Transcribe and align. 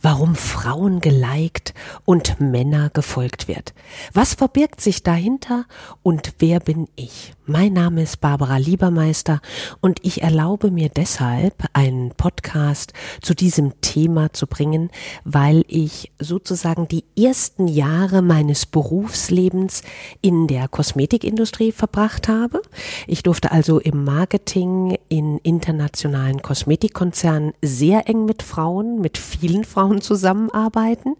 warum 0.00 0.34
Frauen 0.34 1.00
geliked 1.00 1.74
und 2.04 2.40
Männer 2.40 2.90
gefolgt 2.90 3.48
wird. 3.48 3.74
Was 4.12 4.34
verbirgt 4.34 4.80
sich 4.80 5.02
dahinter 5.02 5.66
und 6.02 6.34
wer 6.38 6.60
bin 6.60 6.88
ich? 6.96 7.34
Mein 7.44 7.72
Name 7.72 8.02
ist 8.02 8.20
Barbara 8.20 8.56
Liebermeister 8.56 9.40
und 9.80 9.98
ich 10.04 10.22
erlaube 10.22 10.70
mir 10.70 10.88
deshalb 10.88 11.54
einen 11.72 12.10
Podcast 12.10 12.92
zu 13.20 13.34
diesem 13.34 13.80
Thema 13.80 14.32
zu 14.32 14.46
bringen, 14.46 14.90
weil 15.24 15.64
ich 15.66 16.12
sozusagen 16.20 16.86
die 16.86 17.04
ersten 17.18 17.66
Jahre 17.66 18.22
meines 18.22 18.64
Berufslebens 18.64 19.82
in 20.20 20.46
der 20.46 20.68
Kosmetikindustrie 20.68 21.72
verbracht 21.72 22.28
habe. 22.28 22.62
Ich 23.06 23.24
durfte 23.24 23.50
also 23.50 23.80
im 23.80 24.04
Marketing 24.04 24.96
in 25.08 25.38
internationalen 25.38 26.42
Kosmetikkonzernen 26.42 27.54
sehr 27.60 28.08
eng 28.08 28.24
mit 28.24 28.42
Frauen, 28.42 29.00
mit 29.00 29.18
vielen 29.18 29.51
vielen 29.52 29.64
Frauen 29.64 30.00
zusammenarbeiten. 30.00 31.16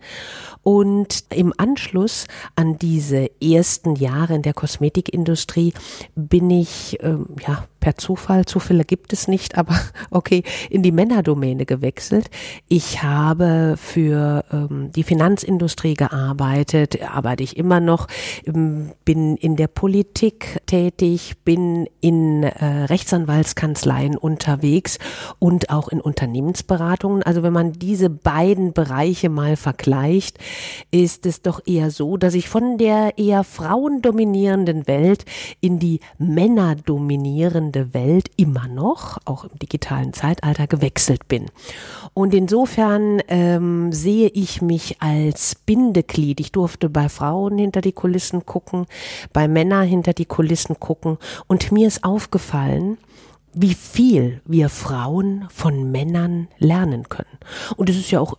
Und 0.62 1.24
im 1.34 1.52
Anschluss 1.56 2.26
an 2.56 2.78
diese 2.78 3.30
ersten 3.42 3.96
Jahre 3.96 4.34
in 4.34 4.42
der 4.42 4.54
Kosmetikindustrie 4.54 5.74
bin 6.14 6.50
ich, 6.50 6.98
ähm, 7.02 7.26
ja, 7.46 7.64
per 7.82 7.96
Zufall, 7.96 8.46
Zufälle 8.46 8.84
gibt 8.84 9.12
es 9.12 9.26
nicht, 9.26 9.58
aber 9.58 9.74
okay, 10.10 10.44
in 10.70 10.82
die 10.82 10.92
Männerdomäne 10.92 11.66
gewechselt. 11.66 12.30
Ich 12.68 13.02
habe 13.02 13.74
für 13.76 14.44
ähm, 14.52 14.92
die 14.94 15.02
Finanzindustrie 15.02 15.94
gearbeitet, 15.94 17.02
arbeite 17.02 17.42
ich 17.42 17.56
immer 17.56 17.80
noch, 17.80 18.06
ähm, 18.46 18.92
bin 19.04 19.36
in 19.36 19.56
der 19.56 19.66
Politik 19.66 20.60
tätig, 20.66 21.34
bin 21.44 21.88
in 22.00 22.44
äh, 22.44 22.84
Rechtsanwaltskanzleien 22.84 24.16
unterwegs 24.16 25.00
und 25.40 25.70
auch 25.70 25.88
in 25.88 26.00
Unternehmensberatungen. 26.00 27.24
Also 27.24 27.42
wenn 27.42 27.52
man 27.52 27.72
diese 27.72 28.10
beiden 28.10 28.72
Bereiche 28.72 29.28
mal 29.28 29.56
vergleicht, 29.56 30.38
ist 30.92 31.26
es 31.26 31.42
doch 31.42 31.60
eher 31.66 31.90
so, 31.90 32.16
dass 32.16 32.34
ich 32.34 32.48
von 32.48 32.78
der 32.78 33.18
eher 33.18 33.42
frauendominierenden 33.42 34.86
Welt 34.86 35.24
in 35.60 35.80
die 35.80 35.98
männerdominierende 36.18 37.71
wandelnde 37.72 37.94
Welt 37.94 38.30
immer 38.36 38.68
noch, 38.68 39.18
auch 39.24 39.44
im 39.44 39.58
digitalen 39.58 40.12
Zeitalter, 40.12 40.66
gewechselt 40.66 41.28
bin. 41.28 41.46
Und 42.14 42.34
insofern 42.34 43.22
ähm, 43.28 43.92
sehe 43.92 44.28
ich 44.28 44.62
mich 44.62 45.00
als 45.00 45.54
Bindeglied. 45.54 46.40
Ich 46.40 46.52
durfte 46.52 46.88
bei 46.88 47.08
Frauen 47.08 47.58
hinter 47.58 47.80
die 47.80 47.92
Kulissen 47.92 48.44
gucken, 48.46 48.86
bei 49.32 49.48
Männern 49.48 49.86
hinter 49.86 50.12
die 50.12 50.26
Kulissen 50.26 50.78
gucken. 50.78 51.18
Und 51.46 51.72
mir 51.72 51.88
ist 51.88 52.04
aufgefallen, 52.04 52.98
wie 53.54 53.74
viel 53.74 54.40
wir 54.44 54.68
Frauen 54.68 55.46
von 55.50 55.90
Männern 55.90 56.48
lernen 56.58 57.08
können. 57.08 57.38
Und 57.76 57.90
es 57.90 57.96
ist 57.96 58.10
ja 58.10 58.20
auch 58.20 58.36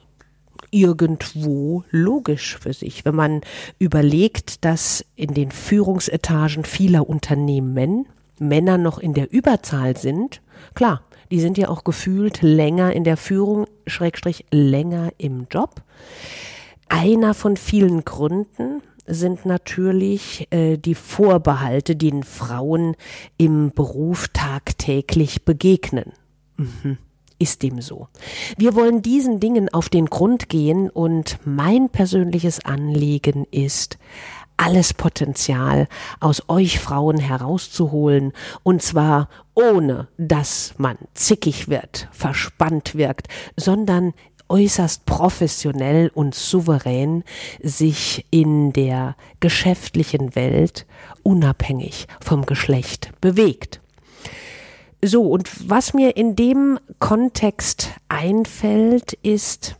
irgendwo 0.71 1.83
logisch 1.91 2.57
für 2.57 2.73
sich, 2.73 3.05
wenn 3.05 3.13
man 3.13 3.41
überlegt, 3.77 4.65
dass 4.65 5.05
in 5.15 5.35
den 5.35 5.51
Führungsetagen 5.51 6.63
vieler 6.63 7.07
Unternehmen 7.07 7.75
Männer 8.47 8.77
noch 8.77 8.99
in 8.99 9.13
der 9.13 9.31
Überzahl 9.31 9.97
sind, 9.97 10.41
klar, 10.73 11.01
die 11.31 11.39
sind 11.39 11.57
ja 11.57 11.69
auch 11.69 11.83
gefühlt 11.83 12.41
länger 12.41 12.93
in 12.93 13.03
der 13.03 13.17
Führung, 13.17 13.65
Schrägstrich 13.87 14.45
länger 14.51 15.11
im 15.17 15.47
Job. 15.49 15.81
Einer 16.89 17.33
von 17.33 17.57
vielen 17.57 18.05
Gründen 18.05 18.83
sind 19.05 19.45
natürlich 19.45 20.47
äh, 20.51 20.77
die 20.77 20.95
Vorbehalte, 20.95 21.95
denen 21.95 22.23
Frauen 22.23 22.95
im 23.37 23.71
Beruf 23.71 24.27
tagtäglich 24.29 25.43
begegnen. 25.43 26.13
Mhm. 26.57 26.97
Ist 27.39 27.63
dem 27.63 27.81
so. 27.81 28.07
Wir 28.57 28.75
wollen 28.75 29.01
diesen 29.01 29.39
Dingen 29.39 29.67
auf 29.73 29.89
den 29.89 30.05
Grund 30.05 30.47
gehen 30.49 30.89
und 30.89 31.39
mein 31.45 31.89
persönliches 31.89 32.63
Anliegen 32.63 33.45
ist, 33.51 33.97
alles 34.57 34.93
Potenzial 34.93 35.87
aus 36.19 36.43
euch 36.47 36.79
Frauen 36.79 37.17
herauszuholen, 37.17 38.33
und 38.63 38.81
zwar 38.81 39.29
ohne 39.55 40.07
dass 40.17 40.73
man 40.77 40.97
zickig 41.13 41.67
wird, 41.67 42.07
verspannt 42.11 42.95
wirkt, 42.95 43.27
sondern 43.55 44.13
äußerst 44.49 45.05
professionell 45.05 46.11
und 46.13 46.35
souverän 46.35 47.23
sich 47.61 48.25
in 48.29 48.73
der 48.73 49.15
geschäftlichen 49.39 50.35
Welt 50.35 50.85
unabhängig 51.23 52.07
vom 52.21 52.45
Geschlecht 52.45 53.11
bewegt. 53.21 53.81
So, 55.03 55.23
und 55.23 55.69
was 55.69 55.93
mir 55.93 56.15
in 56.15 56.35
dem 56.35 56.79
Kontext 56.99 57.89
einfällt, 58.07 59.13
ist, 59.13 59.75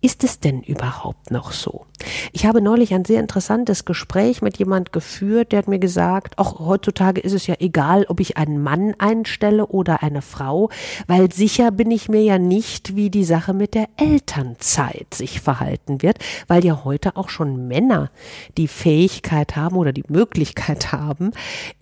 ist 0.00 0.22
es 0.22 0.38
denn 0.38 0.62
überhaupt 0.62 1.30
noch 1.30 1.52
so? 1.52 1.86
Ich 2.32 2.46
habe 2.46 2.60
neulich 2.60 2.94
ein 2.94 3.04
sehr 3.04 3.20
interessantes 3.20 3.84
Gespräch 3.84 4.42
mit 4.42 4.58
jemand 4.58 4.92
geführt, 4.92 5.52
der 5.52 5.58
hat 5.60 5.68
mir 5.68 5.78
gesagt, 5.78 6.38
auch 6.38 6.58
heutzutage 6.58 7.20
ist 7.20 7.32
es 7.32 7.46
ja 7.46 7.56
egal, 7.58 8.06
ob 8.08 8.20
ich 8.20 8.36
einen 8.36 8.62
Mann 8.62 8.94
einstelle 8.98 9.66
oder 9.66 10.02
eine 10.02 10.22
Frau, 10.22 10.70
weil 11.06 11.32
sicher 11.32 11.70
bin 11.70 11.90
ich 11.90 12.08
mir 12.08 12.22
ja 12.22 12.38
nicht, 12.38 12.96
wie 12.96 13.10
die 13.10 13.24
Sache 13.24 13.52
mit 13.52 13.74
der 13.74 13.88
Elternzeit 13.96 15.12
sich 15.12 15.40
verhalten 15.40 16.02
wird, 16.02 16.18
weil 16.46 16.64
ja 16.64 16.84
heute 16.84 17.16
auch 17.16 17.28
schon 17.28 17.68
Männer 17.68 18.10
die 18.56 18.68
Fähigkeit 18.68 19.56
haben 19.56 19.76
oder 19.76 19.92
die 19.92 20.04
Möglichkeit 20.08 20.92
haben, 20.92 21.32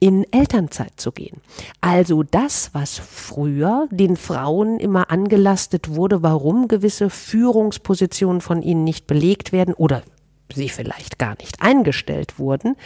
in 0.01 0.27
Elternzeit 0.33 0.93
zu 0.97 1.13
gehen. 1.13 1.41
Also 1.81 2.23
das, 2.23 2.71
was 2.73 2.99
früher 2.99 3.89
den 3.91 4.17
Frauen 4.17 4.79
immer 4.79 5.11
angelastet 5.11 5.95
wurde, 5.95 6.23
warum 6.23 6.69
gewisse 6.69 7.11
Führungspositionen 7.11 8.41
von 8.41 8.63
ihnen 8.63 8.85
nicht 8.85 9.07
belegt 9.07 9.53
werden 9.53 9.75
oder 9.75 10.03
sie 10.55 10.69
vielleicht 10.69 11.19
gar 11.19 11.37
nicht 11.39 11.61
eingestellt 11.61 12.39
wurden, 12.39 12.77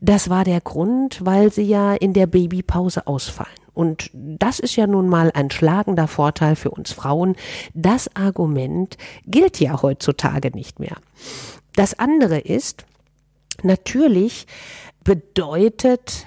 das 0.00 0.28
war 0.28 0.44
der 0.44 0.60
Grund, 0.60 1.24
weil 1.24 1.52
sie 1.52 1.62
ja 1.62 1.94
in 1.94 2.12
der 2.12 2.26
Babypause 2.26 3.06
ausfallen. 3.06 3.54
Und 3.72 4.10
das 4.14 4.58
ist 4.58 4.76
ja 4.76 4.86
nun 4.86 5.08
mal 5.08 5.30
ein 5.34 5.50
schlagender 5.50 6.08
Vorteil 6.08 6.56
für 6.56 6.70
uns 6.70 6.92
Frauen. 6.92 7.36
Das 7.74 8.14
Argument 8.16 8.96
gilt 9.26 9.60
ja 9.60 9.82
heutzutage 9.82 10.50
nicht 10.50 10.80
mehr. 10.80 10.96
Das 11.74 11.98
andere 11.98 12.38
ist, 12.38 12.86
natürlich 13.62 14.46
bedeutet 15.04 16.26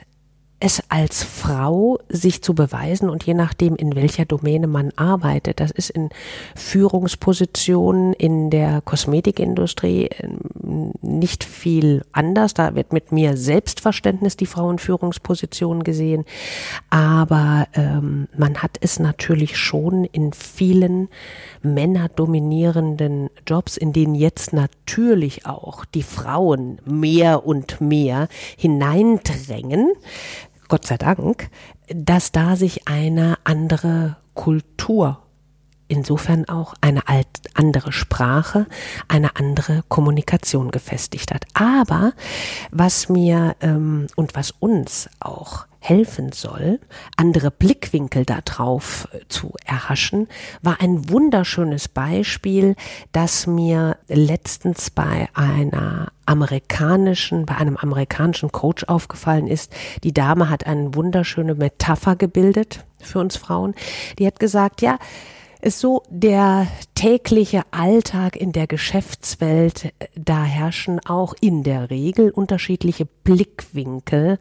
es 0.60 0.84
als 0.90 1.24
Frau 1.24 2.00
sich 2.10 2.42
zu 2.42 2.54
beweisen 2.54 3.10
und 3.10 3.24
je 3.24 3.34
nachdem, 3.34 3.76
in 3.76 3.96
welcher 3.96 4.26
Domäne 4.26 4.68
man 4.68 4.92
arbeitet, 4.98 5.62
das 5.62 5.72
ist 5.72 5.90
in 5.90 6.10
Führungspositionen 6.56 8.14
in 8.14 8.50
der 8.50 8.82
Kosmetikindustrie 8.82 10.10
ähm, 10.20 10.92
nicht 11.02 11.46
viel 11.46 12.04
anders. 12.12 12.54
Da 12.54 12.76
wird 12.76 12.92
mit 12.92 13.14
mir 13.14 13.38
Selbstverständnis 13.38 14.36
die 14.36 14.46
Frauenführungsposition 14.46 15.84
gesehen. 15.84 16.26
Aber 16.90 17.68
ähm, 17.74 18.28
man 18.38 18.58
hat 18.62 18.78
es 18.82 19.00
natürlich 19.00 19.58
schon 19.58 20.04
in 20.04 20.34
vielen 20.34 21.08
männerdominierenden 21.62 23.30
Jobs, 23.48 23.78
in 23.78 23.94
denen 23.94 24.16
jetzt 24.16 24.54
natürlich 24.54 25.46
auch 25.46 25.86
die 25.86 26.04
Frauen 26.04 26.80
mehr 26.86 27.46
und 27.46 27.82
mehr 27.82 28.28
hineindrängen. 28.58 29.94
Gott 30.68 30.86
sei 30.86 30.98
Dank, 30.98 31.50
dass 31.88 32.32
da 32.32 32.56
sich 32.56 32.88
eine 32.88 33.38
andere 33.44 34.18
Kultur 34.34 35.20
insofern 35.90 36.48
auch 36.48 36.76
eine 36.80 37.08
alt, 37.10 37.28
andere 37.56 37.92
Sprache, 37.92 38.68
eine 39.08 39.36
andere 39.36 39.84
Kommunikation 39.90 40.72
gefestigt 40.72 41.34
hat. 41.34 41.46
Aber 41.54 42.14
was 42.72 43.10
mir 43.10 43.56
ähm, 43.60 44.08
und 44.16 44.36
was 44.36 44.52
uns 44.52 45.10
auch 45.20 45.66
helfen 45.80 46.32
soll, 46.32 46.80
andere 47.16 47.52
Blickwinkel 47.52 48.26
darauf 48.26 49.08
äh, 49.12 49.20
zu 49.30 49.54
erhaschen, 49.66 50.28
war 50.62 50.82
ein 50.82 51.10
wunderschönes 51.10 51.88
Beispiel, 51.88 52.76
das 53.12 53.48
mir 53.48 53.98
letztens 54.08 54.90
bei 54.90 55.30
einer 55.34 56.12
amerikanischen, 56.26 57.46
bei 57.46 57.56
einem 57.56 57.78
amerikanischen 57.78 58.52
Coach 58.52 58.84
aufgefallen 58.84 59.48
ist. 59.48 59.74
Die 60.04 60.14
Dame 60.14 60.50
hat 60.50 60.68
eine 60.68 60.94
wunderschöne 60.94 61.56
Metapher 61.56 62.16
gebildet 62.16 62.86
für 63.00 63.20
uns 63.20 63.38
Frauen. 63.38 63.74
Die 64.20 64.28
hat 64.28 64.40
gesagt, 64.40 64.82
ja, 64.82 65.00
ist 65.62 65.80
so 65.80 66.04
der 66.10 66.68
tägliche 66.96 67.64
Alltag 67.72 68.38
in 68.38 68.54
der 68.54 68.68
Geschäftswelt, 68.68 69.94
da 70.16 70.44
herrschen 70.44 71.02
auch 71.06 71.34
in 71.42 71.64
der 71.64 71.90
Regel 71.90 72.32
unterschiedliche 72.32 73.06
Blickwinkel 73.06 74.40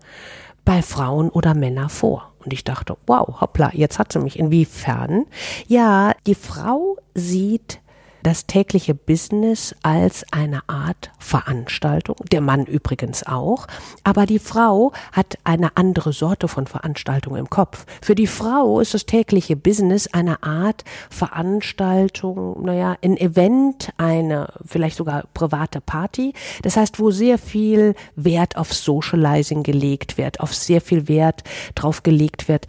bei 0.68 0.82
Frauen 0.82 1.30
oder 1.30 1.54
Männern 1.54 1.88
vor. 1.88 2.30
Und 2.44 2.52
ich 2.52 2.62
dachte, 2.62 2.98
wow, 3.06 3.40
hoppla, 3.40 3.70
jetzt 3.72 3.98
hat 3.98 4.12
sie 4.12 4.18
mich. 4.18 4.38
Inwiefern? 4.38 5.24
Ja, 5.66 6.12
die 6.26 6.34
Frau 6.34 6.98
sieht 7.14 7.80
das 8.28 8.44
tägliche 8.44 8.94
Business 8.94 9.74
als 9.82 10.22
eine 10.32 10.60
Art 10.68 11.10
Veranstaltung, 11.18 12.16
der 12.30 12.42
Mann 12.42 12.66
übrigens 12.66 13.26
auch, 13.26 13.66
aber 14.04 14.26
die 14.26 14.38
Frau 14.38 14.92
hat 15.12 15.38
eine 15.44 15.78
andere 15.78 16.12
Sorte 16.12 16.46
von 16.46 16.66
Veranstaltung 16.66 17.36
im 17.36 17.48
Kopf. 17.48 17.86
Für 18.02 18.14
die 18.14 18.26
Frau 18.26 18.80
ist 18.80 18.92
das 18.92 19.06
tägliche 19.06 19.56
Business 19.56 20.08
eine 20.08 20.42
Art 20.42 20.84
Veranstaltung, 21.08 22.62
naja, 22.66 22.96
ein 23.02 23.16
Event, 23.16 23.94
eine 23.96 24.52
vielleicht 24.62 24.98
sogar 24.98 25.24
private 25.32 25.80
Party. 25.80 26.34
Das 26.60 26.76
heißt, 26.76 27.00
wo 27.00 27.10
sehr 27.10 27.38
viel 27.38 27.94
Wert 28.14 28.58
auf 28.58 28.74
Socializing 28.74 29.62
gelegt 29.62 30.18
wird, 30.18 30.40
auf 30.40 30.54
sehr 30.54 30.82
viel 30.82 31.08
Wert 31.08 31.44
drauf 31.74 32.02
gelegt 32.02 32.46
wird, 32.46 32.66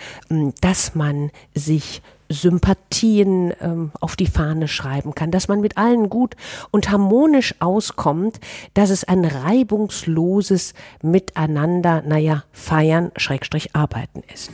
dass 0.61 0.95
man 0.95 1.31
sich 1.53 2.01
Sympathien 2.29 3.53
ähm, 3.59 3.91
auf 3.99 4.15
die 4.15 4.27
Fahne 4.27 4.67
schreiben 4.67 5.15
kann, 5.15 5.31
dass 5.31 5.47
man 5.47 5.61
mit 5.61 5.77
allen 5.77 6.09
gut 6.09 6.35
und 6.71 6.91
harmonisch 6.91 7.55
auskommt, 7.59 8.39
dass 8.75 8.91
es 8.91 9.03
ein 9.03 9.25
reibungsloses 9.25 10.73
Miteinander, 11.01 12.03
naja, 12.05 12.43
feiern, 12.51 13.11
Schrägstrich 13.17 13.75
arbeiten 13.75 14.23
ist. 14.33 14.51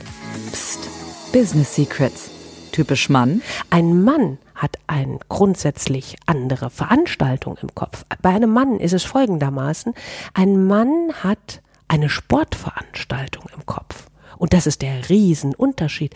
Psst, 0.50 0.88
Business 1.32 1.74
Secrets. 1.74 2.30
Typisch 2.72 3.08
Mann? 3.08 3.42
Ein 3.70 4.02
Mann 4.02 4.38
hat 4.54 4.78
eine 4.86 5.18
grundsätzlich 5.28 6.16
andere 6.26 6.70
Veranstaltung 6.70 7.56
im 7.62 7.74
Kopf. 7.74 8.04
Bei 8.20 8.30
einem 8.30 8.52
Mann 8.52 8.80
ist 8.80 8.92
es 8.92 9.04
folgendermaßen, 9.04 9.94
ein 10.34 10.66
Mann 10.66 11.12
hat 11.22 11.62
eine 11.88 12.08
Sportveranstaltung 12.08 13.44
im 13.56 13.64
Kopf. 13.64 14.08
Und 14.36 14.52
das 14.52 14.66
ist 14.66 14.82
der 14.82 15.08
Riesenunterschied. 15.08 16.14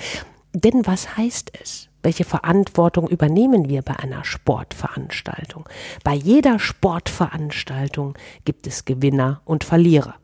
Denn 0.53 0.87
was 0.87 1.17
heißt 1.17 1.53
es? 1.61 1.89
Welche 2.03 2.25
Verantwortung 2.25 3.09
übernehmen 3.09 3.69
wir 3.69 3.83
bei 3.83 3.97
einer 3.97 4.25
Sportveranstaltung? 4.25 5.69
Bei 6.03 6.15
jeder 6.15 6.59
Sportveranstaltung 6.59 8.15
gibt 8.45 8.67
es 8.67 8.85
Gewinner 8.85 9.43
und 9.45 9.65
Verlierer. 9.65 10.15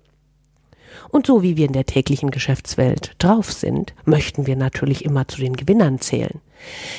Und 1.11 1.27
so 1.27 1.43
wie 1.43 1.57
wir 1.57 1.67
in 1.67 1.75
der 1.75 1.85
täglichen 1.85 2.31
Geschäftswelt 2.31 3.15
drauf 3.19 3.53
sind, 3.53 3.95
möchten 4.05 4.47
wir 4.47 4.57
natürlich 4.57 5.05
immer 5.05 5.29
zu 5.29 5.41
den 5.41 5.55
Gewinnern 5.55 6.01
zählen. 6.01 6.41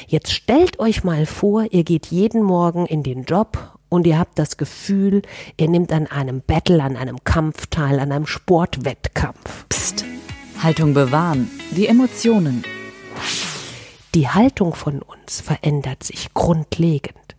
Jetzt 0.07 0.31
stellt 0.31 0.79
euch 0.79 1.03
mal 1.03 1.25
vor, 1.25 1.65
ihr 1.71 1.83
geht 1.83 2.07
jeden 2.07 2.43
Morgen 2.43 2.85
in 2.85 3.01
den 3.01 3.23
Job 3.23 3.77
und 3.89 4.05
ihr 4.05 4.19
habt 4.19 4.37
das 4.37 4.57
Gefühl, 4.57 5.23
ihr 5.57 5.69
nehmt 5.69 5.91
an 5.91 6.07
einem 6.07 6.41
Battle, 6.41 6.83
an 6.83 6.95
einem 6.95 7.23
Kampf 7.23 7.67
teil, 7.67 7.99
an 7.99 8.11
einem 8.11 8.27
Sportwettkampf. 8.27 9.65
Psst. 9.69 10.05
Haltung 10.61 10.93
bewahren, 10.93 11.49
die 11.71 11.87
Emotionen, 11.87 12.63
die 14.17 14.27
Haltung 14.27 14.73
von 14.73 15.03
uns 15.03 15.41
verändert 15.41 16.01
sich 16.01 16.33
grundlegend. 16.33 17.35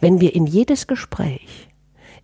Wenn 0.00 0.18
wir 0.18 0.34
in 0.34 0.46
jedes 0.46 0.86
Gespräch, 0.86 1.68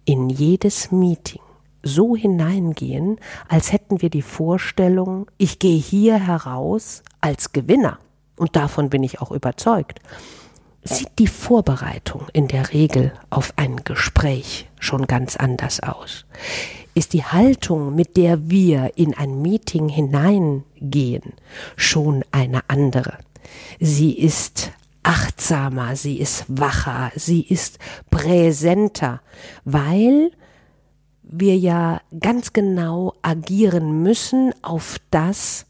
in 0.06 0.30
jedes 0.30 0.90
Meeting 0.90 1.42
so 1.82 2.16
hineingehen, 2.16 3.18
als 3.48 3.70
hätten 3.70 4.00
wir 4.00 4.08
die 4.08 4.22
Vorstellung, 4.22 5.30
ich 5.36 5.58
gehe 5.58 5.78
hier 5.78 6.18
heraus 6.18 7.02
als 7.20 7.52
Gewinner, 7.52 7.98
und 8.36 8.56
davon 8.56 8.88
bin 8.88 9.02
ich 9.02 9.20
auch 9.20 9.30
überzeugt, 9.30 10.00
sieht 10.82 11.18
die 11.18 11.26
Vorbereitung 11.26 12.28
in 12.32 12.48
der 12.48 12.72
Regel 12.72 13.12
auf 13.28 13.52
ein 13.56 13.76
Gespräch 13.84 14.70
schon 14.80 15.06
ganz 15.06 15.36
anders 15.36 15.80
aus. 15.80 16.24
Ist 16.94 17.12
die 17.12 17.24
Haltung, 17.24 17.94
mit 17.94 18.16
der 18.16 18.48
wir 18.48 18.92
in 18.96 19.12
ein 19.12 19.42
Meeting 19.42 19.90
hineingehen, 19.90 21.34
schon 21.76 22.24
eine 22.32 22.62
andere. 22.68 23.18
Sie 23.80 24.18
ist 24.18 24.72
achtsamer, 25.02 25.96
sie 25.96 26.18
ist 26.18 26.44
wacher, 26.48 27.10
sie 27.16 27.42
ist 27.42 27.78
präsenter, 28.10 29.20
weil 29.64 30.30
wir 31.22 31.56
ja 31.56 32.00
ganz 32.20 32.52
genau 32.52 33.14
agieren 33.22 34.02
müssen 34.02 34.54
auf 34.62 34.98
das, 35.10 35.66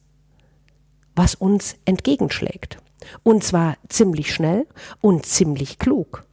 was 1.15 1.35
uns 1.35 1.77
entgegenschlägt. 1.85 2.79
Und 3.23 3.45
zwar 3.45 3.77
ziemlich 3.89 4.35
schnell 4.35 4.67
und 5.01 5.27
ziemlich 5.27 5.79
klug. 5.79 6.25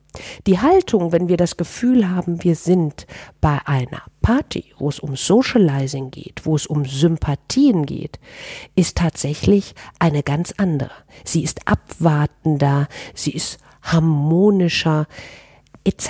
Die 0.48 0.60
Haltung, 0.60 1.12
wenn 1.12 1.28
wir 1.28 1.38
das 1.38 1.58
Gefühl 1.58 2.10
haben, 2.10 2.44
wir 2.44 2.56
sind 2.56 3.06
bei 3.42 3.60
einer 3.66 4.02
Party, 4.22 4.66
wo 4.78 4.90
es 4.90 5.00
um 5.00 5.16
Socializing 5.16 6.12
geht, 6.12 6.46
wo 6.46 6.56
es 6.56 6.66
um 6.66 6.86
Sympathien 6.86 7.86
geht, 7.86 8.20
ist 8.76 8.98
tatsächlich 8.98 9.76
eine 10.00 10.24
ganz 10.24 10.54
andere. 10.58 10.92
Sie 11.24 11.44
ist 11.44 11.68
abwartender, 11.68 12.88
sie 13.14 13.32
ist 13.32 13.60
harmonischer 13.82 15.08
etc. 15.84 16.10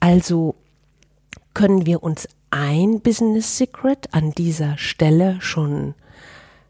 Also 0.00 0.54
können 1.52 1.86
wir 1.86 2.02
uns 2.02 2.26
ein 2.50 3.00
Business 3.00 3.58
Secret 3.58 4.12
an 4.12 4.32
dieser 4.32 4.78
Stelle 4.78 5.36
schon 5.40 5.94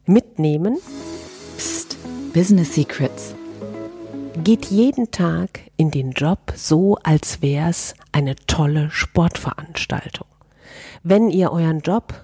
mitnehmen. 0.05 0.79
Psst, 1.57 1.97
Business 2.33 2.75
Secrets 2.75 3.35
geht 4.43 4.67
jeden 4.67 5.11
Tag 5.11 5.61
in 5.77 5.91
den 5.91 6.13
Job 6.13 6.53
so, 6.57 6.97
als 7.03 7.41
wär's 7.41 7.95
eine 8.13 8.35
tolle 8.35 8.91
Sportveranstaltung. 8.91 10.27
Wenn 11.03 11.31
ihr 11.31 11.53
euren 11.53 11.81
Job 11.81 12.15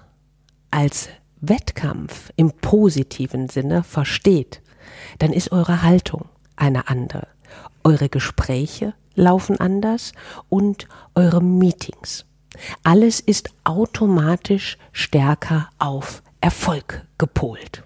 als 0.71 1.09
Wettkampf 1.39 2.31
im 2.35 2.51
positiven 2.51 3.49
Sinne 3.49 3.83
versteht, 3.83 4.61
dann 5.19 5.31
ist 5.33 5.51
eure 5.51 5.83
Haltung 5.83 6.25
eine 6.55 6.89
andere. 6.89 7.27
Eure 7.83 8.09
Gespräche 8.09 8.93
laufen 9.15 9.59
anders 9.59 10.11
und 10.49 10.87
eure 11.15 11.41
Meetings. 11.41 12.25
Alles 12.83 13.19
ist 13.19 13.49
automatisch 13.63 14.77
stärker 14.91 15.69
auf 15.79 16.21
Erfolg 16.41 17.05
gepolt. 17.17 17.83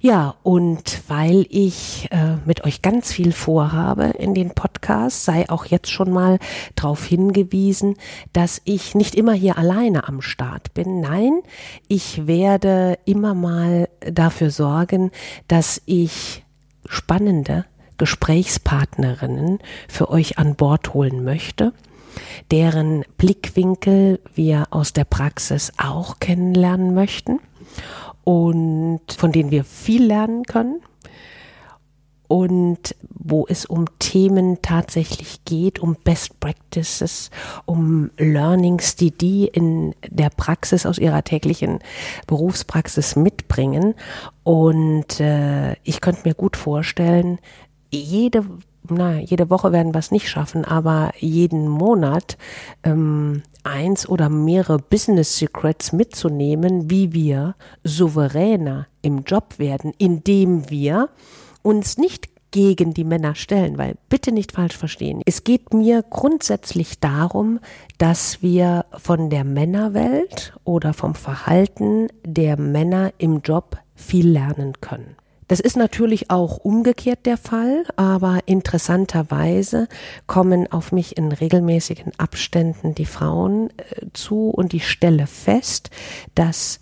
Ja, 0.00 0.34
und 0.42 1.02
weil 1.08 1.46
ich 1.48 2.08
äh, 2.10 2.36
mit 2.44 2.64
euch 2.64 2.82
ganz 2.82 3.12
viel 3.12 3.32
vorhabe 3.32 4.04
in 4.18 4.34
den 4.34 4.50
Podcasts, 4.50 5.24
sei 5.24 5.48
auch 5.48 5.66
jetzt 5.66 5.90
schon 5.90 6.10
mal 6.10 6.38
darauf 6.74 7.04
hingewiesen, 7.04 7.96
dass 8.32 8.60
ich 8.64 8.94
nicht 8.94 9.14
immer 9.14 9.32
hier 9.32 9.58
alleine 9.58 10.06
am 10.08 10.20
Start 10.20 10.74
bin. 10.74 11.00
Nein, 11.00 11.40
ich 11.88 12.26
werde 12.26 12.98
immer 13.04 13.34
mal 13.34 13.88
dafür 14.00 14.50
sorgen, 14.50 15.10
dass 15.48 15.80
ich 15.86 16.44
spannende 16.86 17.64
Gesprächspartnerinnen 17.98 19.58
für 19.88 20.10
euch 20.10 20.38
an 20.38 20.54
Bord 20.54 20.92
holen 20.92 21.24
möchte 21.24 21.72
deren 22.50 23.04
Blickwinkel 23.18 24.20
wir 24.34 24.68
aus 24.70 24.94
der 24.94 25.04
Praxis 25.04 25.72
auch 25.76 26.18
kennenlernen 26.18 26.94
möchten 26.94 27.40
und 28.26 29.02
von 29.16 29.30
denen 29.30 29.52
wir 29.52 29.62
viel 29.62 30.04
lernen 30.04 30.42
können 30.42 30.80
und 32.26 32.96
wo 33.08 33.46
es 33.48 33.66
um 33.66 33.84
Themen 34.00 34.58
tatsächlich 34.62 35.44
geht, 35.44 35.78
um 35.78 35.96
Best 36.02 36.40
Practices, 36.40 37.30
um 37.66 38.10
Learnings, 38.18 38.96
die 38.96 39.12
die 39.12 39.46
in 39.46 39.94
der 40.08 40.30
Praxis 40.30 40.86
aus 40.86 40.98
ihrer 40.98 41.22
täglichen 41.22 41.78
Berufspraxis 42.26 43.14
mitbringen. 43.14 43.94
Und 44.42 45.20
äh, 45.20 45.74
ich 45.84 46.00
könnte 46.00 46.22
mir 46.24 46.34
gut 46.34 46.56
vorstellen, 46.56 47.38
jede 47.92 48.44
na, 48.88 49.18
jede 49.18 49.50
Woche 49.50 49.72
werden 49.72 49.94
wir 49.94 49.98
es 49.98 50.12
nicht 50.12 50.28
schaffen, 50.28 50.64
aber 50.64 51.12
jeden 51.18 51.68
Monat 51.68 52.36
ähm, 52.82 53.42
eins 53.66 54.08
oder 54.08 54.28
mehrere 54.28 54.78
Business 54.78 55.36
Secrets 55.36 55.92
mitzunehmen, 55.92 56.90
wie 56.90 57.12
wir 57.12 57.54
souveräner 57.84 58.86
im 59.02 59.24
Job 59.24 59.58
werden, 59.58 59.92
indem 59.98 60.70
wir 60.70 61.10
uns 61.62 61.98
nicht 61.98 62.28
gegen 62.52 62.94
die 62.94 63.04
Männer 63.04 63.34
stellen, 63.34 63.76
weil 63.76 63.96
bitte 64.08 64.32
nicht 64.32 64.52
falsch 64.52 64.76
verstehen. 64.76 65.20
Es 65.26 65.44
geht 65.44 65.74
mir 65.74 66.02
grundsätzlich 66.08 67.00
darum, 67.00 67.60
dass 67.98 68.40
wir 68.40 68.86
von 68.92 69.28
der 69.28 69.44
Männerwelt 69.44 70.54
oder 70.64 70.94
vom 70.94 71.14
Verhalten 71.14 72.08
der 72.24 72.58
Männer 72.58 73.12
im 73.18 73.40
Job 73.40 73.76
viel 73.94 74.30
lernen 74.30 74.80
können. 74.80 75.16
Das 75.48 75.60
ist 75.60 75.76
natürlich 75.76 76.30
auch 76.30 76.58
umgekehrt 76.58 77.24
der 77.24 77.36
Fall, 77.36 77.84
aber 77.94 78.40
interessanterweise 78.46 79.88
kommen 80.26 80.70
auf 80.72 80.90
mich 80.90 81.16
in 81.16 81.30
regelmäßigen 81.30 82.12
Abständen 82.18 82.94
die 82.94 83.06
Frauen 83.06 83.70
äh, 83.70 84.06
zu 84.12 84.50
und 84.50 84.74
ich 84.74 84.88
stelle 84.88 85.26
fest, 85.26 85.90
dass 86.34 86.80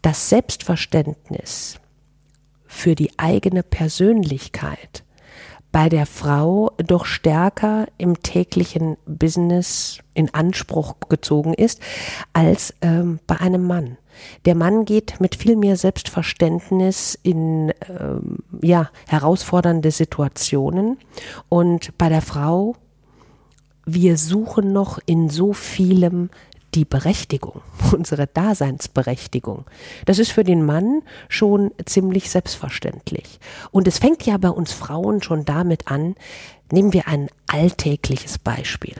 das 0.00 0.30
Selbstverständnis 0.30 1.78
für 2.66 2.94
die 2.94 3.18
eigene 3.18 3.62
Persönlichkeit 3.62 5.04
bei 5.72 5.88
der 5.88 6.06
Frau 6.06 6.72
doch 6.78 7.04
stärker 7.04 7.86
im 7.96 8.22
täglichen 8.22 8.96
Business 9.06 10.00
in 10.14 10.32
Anspruch 10.34 10.96
gezogen 11.08 11.54
ist 11.54 11.80
als 12.32 12.74
ähm, 12.82 13.20
bei 13.26 13.40
einem 13.40 13.64
Mann. 13.66 13.96
Der 14.44 14.54
Mann 14.54 14.84
geht 14.84 15.20
mit 15.20 15.36
viel 15.36 15.56
mehr 15.56 15.76
Selbstverständnis 15.76 17.18
in 17.22 17.72
ähm, 17.88 18.38
ja, 18.60 18.90
herausfordernde 19.08 19.90
Situationen 19.90 20.98
und 21.48 21.96
bei 21.96 22.08
der 22.08 22.22
Frau 22.22 22.74
wir 23.86 24.18
suchen 24.18 24.72
noch 24.72 24.98
in 25.06 25.30
so 25.30 25.52
vielem 25.52 26.30
die 26.74 26.84
Berechtigung, 26.84 27.62
unsere 27.92 28.26
Daseinsberechtigung. 28.26 29.64
Das 30.06 30.18
ist 30.18 30.32
für 30.32 30.44
den 30.44 30.64
Mann 30.64 31.02
schon 31.28 31.72
ziemlich 31.84 32.30
selbstverständlich. 32.30 33.40
Und 33.70 33.88
es 33.88 33.98
fängt 33.98 34.24
ja 34.24 34.36
bei 34.36 34.50
uns 34.50 34.72
Frauen 34.72 35.22
schon 35.22 35.44
damit 35.44 35.88
an, 35.88 36.14
nehmen 36.72 36.92
wir 36.92 37.08
ein 37.08 37.28
alltägliches 37.48 38.38
Beispiel. 38.38 38.94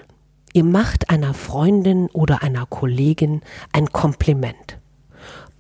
Ihr 0.53 0.65
macht 0.65 1.11
einer 1.11 1.33
Freundin 1.33 2.09
oder 2.09 2.43
einer 2.43 2.67
Kollegin 2.67 3.43
ein 3.73 3.93
Kompliment. 3.93 4.79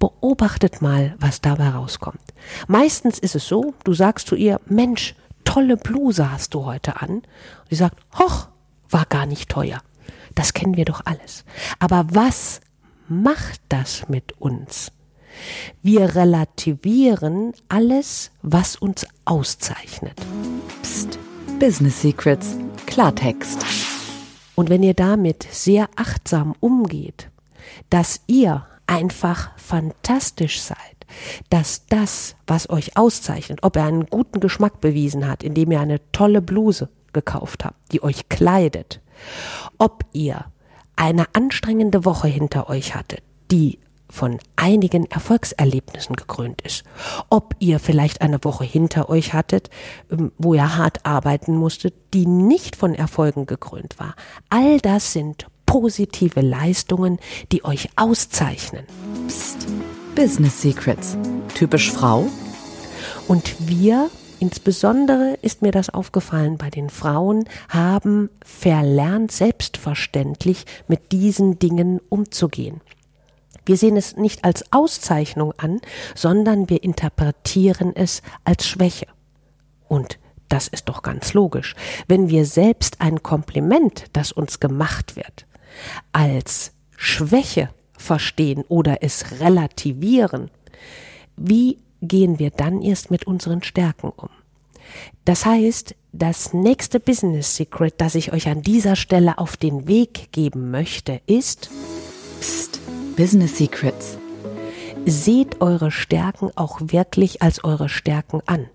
Beobachtet 0.01 0.83
mal, 0.83 1.15
was 1.19 1.41
dabei 1.41 1.69
rauskommt. 1.69 2.21
Meistens 2.67 3.19
ist 3.19 3.37
es 3.37 3.47
so, 3.47 3.75
du 3.85 3.93
sagst 3.93 4.27
zu 4.27 4.35
ihr, 4.35 4.61
Mensch, 4.67 5.15
tolle 5.45 5.77
Bluse 5.77 6.33
hast 6.33 6.55
du 6.55 6.65
heute 6.65 7.01
an. 7.01 7.11
Und 7.11 7.25
sie 7.69 7.77
sagt, 7.77 7.99
hoch, 8.19 8.49
war 8.89 9.05
gar 9.05 9.27
nicht 9.27 9.49
teuer. 9.49 9.81
Das 10.35 10.55
kennen 10.55 10.77
wir 10.77 10.85
doch 10.85 11.03
alles. 11.05 11.45
Aber 11.79 12.07
was 12.11 12.61
macht 13.09 13.61
das 13.69 14.09
mit 14.09 14.33
uns? 14.41 14.93
Wir 15.83 16.15
relativieren 16.15 17.53
alles, 17.69 18.31
was 18.43 18.77
uns 18.77 19.07
auszeichnet. 19.25 20.21
Psst. 20.83 21.19
Business 21.59 22.01
Secrets. 22.01 22.57
Klartext. 22.87 23.65
Und 24.55 24.69
wenn 24.69 24.83
ihr 24.83 24.95
damit 24.95 25.47
sehr 25.51 25.89
achtsam 25.97 26.55
umgeht, 26.61 27.31
dass 27.89 28.21
ihr 28.27 28.67
einfach 28.87 29.57
fantastisch 29.57 30.61
seid, 30.61 30.77
dass 31.49 31.87
das, 31.87 32.37
was 32.47 32.69
euch 32.71 32.97
auszeichnet, 32.97 33.61
ob 33.63 33.77
er 33.77 33.85
einen 33.85 34.07
guten 34.07 34.41
Geschmack 34.41 34.81
bewiesen 34.81 35.27
hat, 35.29 35.43
indem 35.43 35.71
ihr 35.71 35.81
eine 35.81 36.01
tolle 36.13 36.43
Bluse 36.43 36.89
gekauft 37.13 37.65
habt, 37.65 37.93
die 37.93 38.03
euch 38.03 38.29
kleidet, 38.29 39.01
ob 39.79 40.05
ihr 40.13 40.47
eine 40.97 41.27
anstrengende 41.35 42.05
Woche 42.05 42.29
hinter 42.29 42.69
euch 42.69 42.95
hattet, 42.95 43.23
die 43.51 43.79
von 44.11 44.39
einigen 44.57 45.07
Erfolgserlebnissen 45.07 46.17
gekrönt 46.17 46.63
ist. 46.63 46.83
Ob 47.31 47.55
ihr 47.61 47.79
vielleicht 47.79 48.21
eine 48.21 48.43
Woche 48.43 48.65
hinter 48.65 49.09
euch 49.09 49.33
hattet, 49.33 49.71
ähm, 50.11 50.33
wo 50.37 50.55
ihr 50.55 50.77
hart 50.77 51.07
arbeiten 51.07 51.57
musstet, 51.57 51.95
die 52.13 52.27
nicht 52.27 52.77
von 52.77 52.95
Erfolgen 52.95 53.47
gekrönt 53.47 53.99
war. 53.99 54.15
All 54.49 54.81
das 54.81 55.13
sind 55.13 55.47
positive 55.65 56.41
Leistungen, 56.41 57.19
die 57.53 57.65
euch 57.65 57.89
auszeichnen. 57.97 58.85
Psst. 59.29 59.69
Business 60.17 60.61
Secrets. 60.61 61.17
Typisch 61.55 61.93
Frau. 61.93 62.27
Und 63.29 63.55
wir 63.61 64.11
Insbesondere 64.41 65.37
ist 65.43 65.61
mir 65.61 65.71
das 65.71 65.91
aufgefallen 65.91 66.57
bei 66.57 66.71
den 66.71 66.89
Frauen, 66.89 67.45
haben 67.69 68.31
verlernt, 68.43 69.31
selbstverständlich 69.31 70.65
mit 70.89 71.13
diesen 71.13 71.59
Dingen 71.59 72.01
umzugehen. 72.09 72.81
Wir 73.67 73.77
sehen 73.77 73.99
es 73.99 74.17
nicht 74.17 74.43
als 74.43 74.73
Auszeichnung 74.73 75.53
an, 75.59 75.83
sondern 76.15 76.71
wir 76.71 76.83
interpretieren 76.83 77.95
es 77.95 78.23
als 78.43 78.67
Schwäche. 78.67 79.09
Und 79.89 80.19
das 80.49 80.69
ist 80.69 80.89
doch 80.89 81.03
ganz 81.03 81.35
logisch. 81.35 81.77
Wenn 82.09 82.31
wir 82.31 82.47
selbst 82.47 83.03
ein 83.03 83.23
Kompliment, 83.23 84.07
das 84.15 84.33
uns 84.33 84.59
gemacht 84.59 85.17
wird, 85.17 85.47
als 86.13 86.73
Schwäche 86.97 87.69
verstehen 87.93 88.65
oder 88.69 89.03
es 89.03 89.39
relativieren, 89.41 90.51
wie 91.37 91.77
gehen 92.01 92.39
wir 92.39 92.51
dann 92.51 92.83
erst 92.83 93.11
mit 93.11 93.27
unseren 93.27 93.63
Stärken 93.63 94.11
um. 94.17 94.31
Das 95.25 95.47
heißt, 95.47 95.95
das 96.13 96.53
nächste 96.53 96.99
Business 96.99 97.57
Secret, 97.57 97.95
das 97.99 98.15
ich 98.15 98.33
euch 98.33 98.49
an 98.49 98.63
dieser 98.63 98.97
Stelle 98.97 99.39
auf 99.39 99.57
den 99.57 99.87
Weg 99.87 100.33
geben 100.33 100.71
möchte, 100.71 101.21
ist 101.27 101.71
Psst, 102.41 102.81
Business 103.17 103.59
Secrets. 103.59 104.19
Seht 105.07 105.61
eure 105.61 105.91
Stärken 105.91 106.51
auch 106.57 106.81
wirklich 106.83 107.43
als 107.43 107.63
eure 107.65 107.89
Stärken 107.89 108.43
an. 108.47 108.69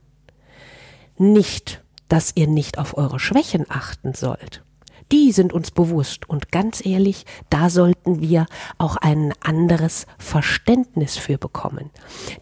Nicht, 1.17 1.83
dass 2.07 2.31
ihr 2.35 2.47
nicht 2.47 2.77
auf 2.77 2.97
eure 2.97 3.19
Schwächen 3.19 3.65
achten 3.69 4.13
sollt. 4.13 4.63
Die 5.11 5.31
sind 5.31 5.53
uns 5.53 5.71
bewusst 5.71 6.27
und 6.27 6.51
ganz 6.51 6.83
ehrlich, 6.83 7.25
da 7.49 7.69
sollten 7.69 8.21
wir 8.21 8.47
auch 8.77 8.95
ein 8.97 9.33
anderes 9.41 10.07
Verständnis 10.17 11.17
für 11.17 11.37
bekommen. 11.37 11.91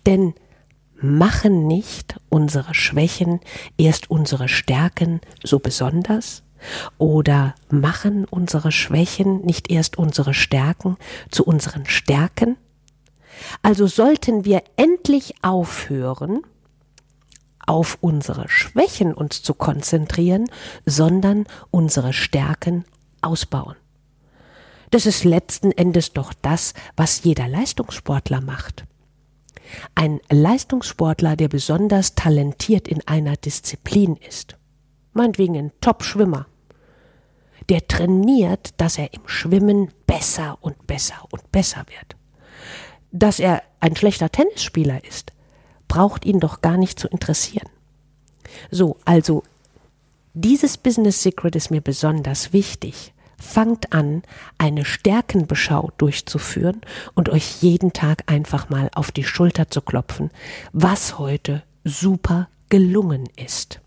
Denn 0.06 0.34
machen 1.04 1.68
nicht 1.68 2.20
unsere 2.30 2.74
Schwächen 2.74 3.40
erst 3.78 4.10
unsere 4.10 4.48
Stärken 4.48 5.22
so 5.44 5.60
besonders? 5.60 6.44
Oder 6.98 7.56
machen 7.70 8.26
unsere 8.26 8.72
Schwächen 8.72 9.42
nicht 9.42 9.70
erst 9.70 9.98
unsere 9.98 10.34
Stärken 10.34 10.98
zu 11.30 11.44
unseren 11.44 11.86
Stärken? 11.86 12.58
Also 13.62 13.88
sollten 13.88 14.46
wir 14.46 14.64
endlich 14.78 15.36
aufhören, 15.42 16.42
auf 17.66 17.98
unsere 18.02 18.50
Schwächen 18.50 19.14
uns 19.14 19.42
zu 19.42 19.54
konzentrieren, 19.54 20.50
sondern 20.86 21.46
unsere 21.72 22.14
Stärken 22.14 22.86
ausbauen. 23.22 23.76
Das 24.92 25.06
ist 25.06 25.24
letzten 25.24 25.72
Endes 25.72 26.14
doch 26.14 26.34
das, 26.42 26.74
was 26.96 27.24
jeder 27.24 27.48
Leistungssportler 27.48 28.42
macht. 28.42 28.86
Ein 29.96 30.20
Leistungssportler, 30.30 31.36
der 31.36 31.48
besonders 31.48 32.16
talentiert 32.16 32.88
in 32.88 33.06
einer 33.08 33.36
Disziplin 33.36 34.16
ist, 34.18 34.58
meinetwegen 35.14 35.58
ein 35.58 35.72
Top-Schwimmer, 35.82 36.48
der 37.70 37.88
trainiert, 37.88 38.74
dass 38.78 38.98
er 38.98 39.14
im 39.14 39.28
Schwimmen 39.28 39.90
besser 40.06 40.58
und 40.62 40.86
besser 40.88 41.26
und 41.32 41.52
besser 41.52 41.86
wird. 41.88 42.16
Dass 43.12 43.40
er 43.40 43.64
ein 43.80 43.96
schlechter 43.96 44.30
Tennisspieler 44.30 45.04
ist, 45.06 45.32
braucht 45.88 46.26
ihn 46.26 46.40
doch 46.40 46.62
gar 46.62 46.78
nicht 46.78 47.00
zu 47.00 47.08
interessieren. 47.08 47.70
So, 48.72 48.98
also 49.06 49.44
dieses 50.34 50.78
Business 50.78 51.22
Secret 51.22 51.56
ist 51.56 51.70
mir 51.70 51.82
besonders 51.82 52.54
wichtig, 52.54 53.13
fangt 53.38 53.94
an, 53.94 54.24
eine 54.58 54.86
Stärkenbeschau 54.86 55.92
durchzuführen 55.98 56.82
und 57.14 57.30
euch 57.30 57.62
jeden 57.62 57.94
Tag 57.94 58.24
einfach 58.32 58.70
mal 58.70 58.90
auf 58.96 59.12
die 59.12 59.24
Schulter 59.24 59.70
zu 59.70 59.82
klopfen, 59.82 60.32
was 60.72 61.18
heute 61.20 61.64
super 61.84 62.48
gelungen 62.70 63.30
ist. 63.36 63.80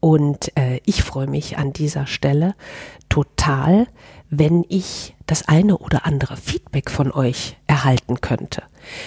Und 0.00 0.56
äh, 0.56 0.80
ich 0.84 1.04
freue 1.04 1.28
mich 1.28 1.58
an 1.58 1.72
dieser 1.72 2.06
Stelle 2.06 2.56
total, 3.08 3.86
wenn 4.30 4.64
ich 4.68 5.14
das 5.26 5.46
eine 5.46 5.78
oder 5.78 6.06
andere 6.06 6.36
Feedback 6.36 6.90
von 6.90 7.12
euch 7.12 7.56
erhalten 7.66 8.20
könnte. 8.20 8.62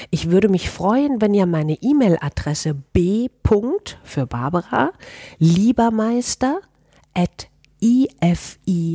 Ich 0.10 0.30
würde 0.30 0.48
mich 0.48 0.70
freuen, 0.70 1.20
wenn 1.20 1.34
ihr 1.34 1.48
meine 1.48 1.74
E-Mail-Adresse 1.82 2.76
b. 2.94 3.28
für 4.04 4.26
Barbara 4.26 4.92
liebermeister 5.38 6.62
at 7.14 7.50
ifidz.de 7.86 8.92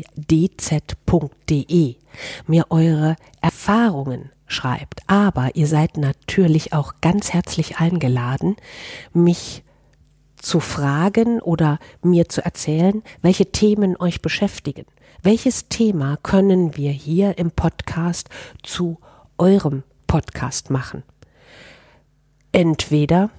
mir 2.47 2.66
eure 2.70 3.16
Erfahrungen 3.40 4.30
schreibt. 4.47 5.02
Aber 5.06 5.54
ihr 5.54 5.66
seid 5.68 5.97
natürlich 5.97 6.73
auch 6.73 6.94
ganz 7.00 7.32
herzlich 7.32 7.78
eingeladen, 7.78 8.56
mich 9.12 9.62
zu 10.37 10.59
fragen 10.59 11.40
oder 11.40 11.78
mir 12.02 12.28
zu 12.28 12.44
erzählen, 12.44 13.02
welche 13.23 13.47
Themen 13.52 13.97
euch 13.97 14.23
beschäftigen. 14.23 14.87
Welches 15.23 15.68
Thema 15.68 16.16
können 16.23 16.76
wir 16.76 16.90
hier 16.90 17.38
im 17.38 17.50
Podcast 17.50 18.28
zu 18.62 18.99
eurem 19.38 19.85
Podcast 20.06 20.70
machen? 20.70 21.02
Entweder 22.52 23.30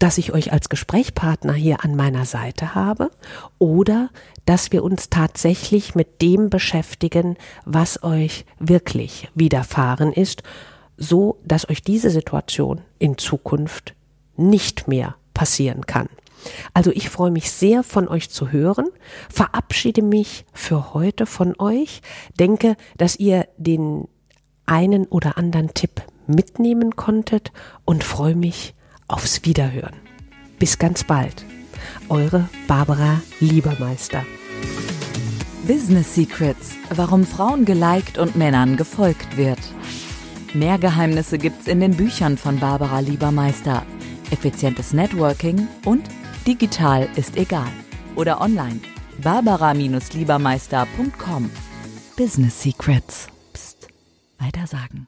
dass 0.00 0.18
ich 0.18 0.32
euch 0.32 0.52
als 0.52 0.68
Gesprächspartner 0.68 1.52
hier 1.52 1.84
an 1.84 1.94
meiner 1.94 2.24
Seite 2.24 2.74
habe 2.74 3.10
oder 3.58 4.08
dass 4.46 4.72
wir 4.72 4.82
uns 4.82 5.10
tatsächlich 5.10 5.94
mit 5.94 6.22
dem 6.22 6.50
beschäftigen, 6.50 7.36
was 7.64 8.02
euch 8.02 8.46
wirklich 8.58 9.28
widerfahren 9.34 10.12
ist, 10.12 10.42
so 10.96 11.38
dass 11.44 11.68
euch 11.68 11.82
diese 11.82 12.10
Situation 12.10 12.80
in 12.98 13.18
Zukunft 13.18 13.94
nicht 14.36 14.88
mehr 14.88 15.16
passieren 15.34 15.86
kann. 15.86 16.08
Also 16.72 16.90
ich 16.90 17.10
freue 17.10 17.30
mich 17.30 17.52
sehr 17.52 17.82
von 17.82 18.08
euch 18.08 18.30
zu 18.30 18.50
hören, 18.50 18.86
verabschiede 19.28 20.00
mich 20.00 20.46
für 20.54 20.94
heute 20.94 21.26
von 21.26 21.54
euch, 21.58 22.00
denke, 22.38 22.76
dass 22.96 23.16
ihr 23.16 23.46
den 23.58 24.08
einen 24.64 25.04
oder 25.06 25.36
anderen 25.36 25.74
Tipp 25.74 26.02
mitnehmen 26.26 26.96
konntet 26.96 27.52
und 27.84 28.02
freue 28.02 28.34
mich 28.36 28.74
aufs 29.12 29.44
Wiederhören. 29.44 29.96
Bis 30.58 30.78
ganz 30.78 31.04
bald. 31.04 31.44
Eure 32.08 32.48
Barbara 32.66 33.20
Liebermeister. 33.40 34.24
Business 35.66 36.14
Secrets, 36.14 36.72
warum 36.94 37.24
Frauen 37.24 37.64
geliked 37.64 38.18
und 38.18 38.36
Männern 38.36 38.76
gefolgt 38.76 39.36
wird. 39.36 39.58
Mehr 40.54 40.78
Geheimnisse 40.78 41.38
gibt's 41.38 41.68
in 41.68 41.80
den 41.80 41.96
Büchern 41.96 42.36
von 42.36 42.58
Barbara 42.58 43.00
Liebermeister. 43.00 43.84
Effizientes 44.30 44.92
Networking 44.92 45.68
und 45.84 46.04
digital 46.46 47.08
ist 47.16 47.36
egal. 47.36 47.70
Oder 48.16 48.40
online. 48.40 48.80
Barbara-Liebermeister.com. 49.22 51.50
Business 52.16 52.62
Secrets. 52.62 53.28
Psst. 53.52 53.88
Weiter 54.38 54.66
sagen. 54.66 55.06